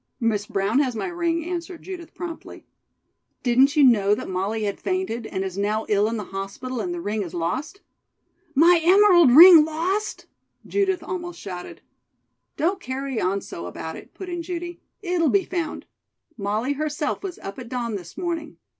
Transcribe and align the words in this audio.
"Miss 0.19 0.47
Brown 0.47 0.79
has 0.79 0.95
my 0.95 1.05
ring," 1.05 1.45
answered 1.45 1.83
Judith 1.83 2.15
promptly. 2.15 2.65
"Didn't 3.43 3.75
you 3.75 3.83
know 3.83 4.15
that 4.15 4.27
Molly 4.27 4.63
had 4.63 4.79
fainted 4.81 5.27
and 5.27 5.43
is 5.43 5.59
now 5.59 5.85
ill 5.89 6.07
in 6.07 6.17
the 6.17 6.23
hospital 6.23 6.81
and 6.81 6.91
the 6.91 6.99
ring 6.99 7.21
is 7.21 7.35
lost?" 7.35 7.81
"My 8.55 8.79
emerald 8.81 9.29
ring 9.31 9.63
lost?" 9.63 10.25
Judith 10.65 11.03
almost 11.03 11.39
shouted. 11.39 11.81
"Don't 12.57 12.79
carry 12.79 13.21
on 13.21 13.41
so 13.41 13.67
about 13.67 13.95
it," 13.95 14.11
put 14.15 14.27
in 14.27 14.41
Judy. 14.41 14.81
"It'll 15.03 15.29
be 15.29 15.45
found. 15.45 15.85
Molly 16.35 16.73
herself 16.73 17.21
was 17.21 17.37
up 17.37 17.59
at 17.59 17.69
dawn 17.69 17.93
this 17.93 18.17
morning. 18.17 18.57